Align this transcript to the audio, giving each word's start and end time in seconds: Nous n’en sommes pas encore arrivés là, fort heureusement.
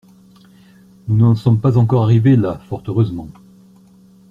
Nous 1.07 1.15
n’en 1.15 1.35
sommes 1.35 1.61
pas 1.61 1.77
encore 1.77 2.01
arrivés 2.01 2.35
là, 2.35 2.59
fort 2.67 2.81
heureusement. 2.87 3.29